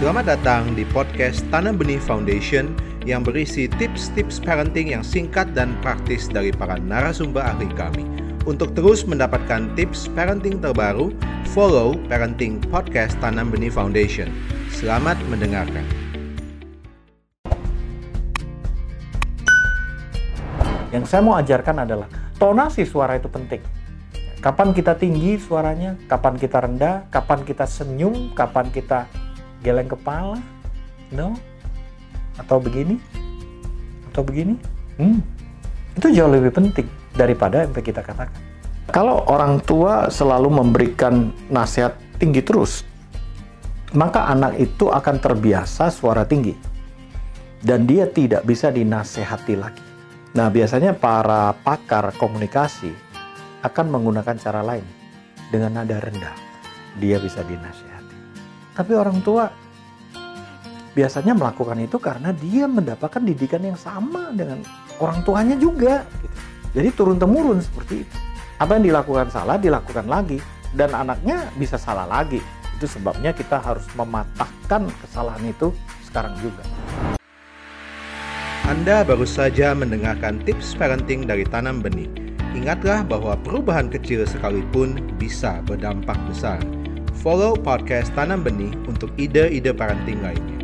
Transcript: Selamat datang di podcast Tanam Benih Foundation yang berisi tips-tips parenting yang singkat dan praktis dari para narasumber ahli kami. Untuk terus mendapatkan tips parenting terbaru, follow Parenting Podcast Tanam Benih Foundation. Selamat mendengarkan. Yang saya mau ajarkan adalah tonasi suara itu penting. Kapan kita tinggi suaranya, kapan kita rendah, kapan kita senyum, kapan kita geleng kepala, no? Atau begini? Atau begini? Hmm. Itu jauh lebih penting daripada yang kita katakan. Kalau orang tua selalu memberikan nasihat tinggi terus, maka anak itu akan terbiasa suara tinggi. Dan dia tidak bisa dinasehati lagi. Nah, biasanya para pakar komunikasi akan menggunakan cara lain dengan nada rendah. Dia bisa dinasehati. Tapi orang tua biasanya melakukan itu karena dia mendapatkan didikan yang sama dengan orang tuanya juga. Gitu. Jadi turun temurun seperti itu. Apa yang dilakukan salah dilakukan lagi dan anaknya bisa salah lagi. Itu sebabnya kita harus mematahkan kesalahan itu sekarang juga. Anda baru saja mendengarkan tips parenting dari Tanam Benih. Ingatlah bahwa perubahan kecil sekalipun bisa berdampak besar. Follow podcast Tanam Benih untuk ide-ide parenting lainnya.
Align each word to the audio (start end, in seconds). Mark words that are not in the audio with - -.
Selamat 0.00 0.24
datang 0.24 0.72
di 0.72 0.88
podcast 0.88 1.44
Tanam 1.52 1.76
Benih 1.76 2.00
Foundation 2.00 2.72
yang 3.04 3.20
berisi 3.20 3.68
tips-tips 3.68 4.40
parenting 4.40 4.96
yang 4.96 5.04
singkat 5.04 5.52
dan 5.52 5.76
praktis 5.84 6.32
dari 6.32 6.48
para 6.48 6.80
narasumber 6.80 7.44
ahli 7.44 7.68
kami. 7.76 8.08
Untuk 8.48 8.72
terus 8.72 9.04
mendapatkan 9.04 9.68
tips 9.76 10.08
parenting 10.16 10.64
terbaru, 10.64 11.12
follow 11.52 11.92
Parenting 12.08 12.64
Podcast 12.72 13.20
Tanam 13.20 13.52
Benih 13.52 13.68
Foundation. 13.68 14.32
Selamat 14.72 15.20
mendengarkan. 15.28 15.84
Yang 20.88 21.04
saya 21.04 21.20
mau 21.20 21.36
ajarkan 21.36 21.84
adalah 21.84 22.08
tonasi 22.40 22.88
suara 22.88 23.20
itu 23.20 23.28
penting. 23.28 23.60
Kapan 24.42 24.74
kita 24.74 24.98
tinggi 24.98 25.38
suaranya, 25.38 25.94
kapan 26.10 26.34
kita 26.34 26.58
rendah, 26.58 27.06
kapan 27.14 27.46
kita 27.46 27.62
senyum, 27.62 28.34
kapan 28.34 28.74
kita 28.74 29.06
geleng 29.62 29.88
kepala, 29.88 30.38
no? 31.14 31.38
Atau 32.36 32.58
begini? 32.58 32.98
Atau 34.10 34.26
begini? 34.26 34.58
Hmm. 34.98 35.22
Itu 35.96 36.10
jauh 36.12 36.28
lebih 36.28 36.52
penting 36.52 36.86
daripada 37.14 37.64
yang 37.64 37.72
kita 37.72 38.02
katakan. 38.02 38.52
Kalau 38.90 39.24
orang 39.30 39.62
tua 39.62 40.10
selalu 40.10 40.50
memberikan 40.52 41.32
nasihat 41.48 41.96
tinggi 42.18 42.42
terus, 42.44 42.82
maka 43.94 44.28
anak 44.28 44.58
itu 44.58 44.90
akan 44.90 45.16
terbiasa 45.22 45.88
suara 45.88 46.26
tinggi. 46.26 46.52
Dan 47.62 47.86
dia 47.86 48.10
tidak 48.10 48.42
bisa 48.42 48.74
dinasehati 48.74 49.54
lagi. 49.54 49.86
Nah, 50.34 50.50
biasanya 50.50 50.98
para 50.98 51.54
pakar 51.62 52.10
komunikasi 52.18 52.90
akan 53.62 53.86
menggunakan 53.86 54.34
cara 54.34 54.66
lain 54.66 54.82
dengan 55.54 55.78
nada 55.78 56.02
rendah. 56.02 56.34
Dia 56.98 57.22
bisa 57.22 57.46
dinasehati. 57.46 58.01
Tapi 58.72 58.92
orang 58.96 59.20
tua 59.20 59.52
biasanya 60.92 61.32
melakukan 61.32 61.80
itu 61.80 61.96
karena 61.96 62.32
dia 62.36 62.68
mendapatkan 62.68 63.20
didikan 63.24 63.64
yang 63.64 63.76
sama 63.76 64.32
dengan 64.32 64.64
orang 65.00 65.20
tuanya 65.24 65.56
juga. 65.56 66.04
Gitu. 66.20 66.36
Jadi 66.72 66.88
turun 66.96 67.18
temurun 67.20 67.60
seperti 67.60 68.04
itu. 68.04 68.16
Apa 68.56 68.78
yang 68.78 68.84
dilakukan 68.88 69.28
salah 69.28 69.60
dilakukan 69.60 70.08
lagi 70.08 70.40
dan 70.72 70.92
anaknya 70.96 71.52
bisa 71.56 71.76
salah 71.76 72.08
lagi. 72.08 72.40
Itu 72.80 72.88
sebabnya 72.88 73.36
kita 73.36 73.60
harus 73.60 73.84
mematahkan 73.92 74.88
kesalahan 75.04 75.44
itu 75.44 75.68
sekarang 76.08 76.32
juga. 76.40 76.64
Anda 78.62 79.04
baru 79.04 79.28
saja 79.28 79.76
mendengarkan 79.76 80.40
tips 80.48 80.78
parenting 80.78 81.28
dari 81.28 81.44
Tanam 81.44 81.84
Benih. 81.84 82.08
Ingatlah 82.56 83.04
bahwa 83.04 83.36
perubahan 83.40 83.92
kecil 83.92 84.24
sekalipun 84.24 85.02
bisa 85.20 85.60
berdampak 85.66 86.16
besar. 86.28 86.60
Follow 87.20 87.52
podcast 87.52 88.08
Tanam 88.16 88.40
Benih 88.40 88.72
untuk 88.88 89.12
ide-ide 89.20 89.76
parenting 89.76 90.24
lainnya. 90.24 90.61